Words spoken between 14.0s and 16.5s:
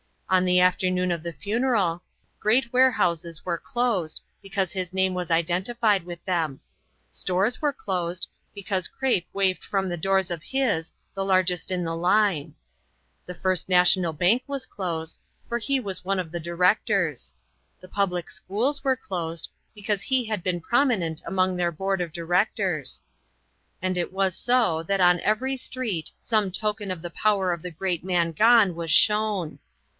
Bank was closed, for he was one of the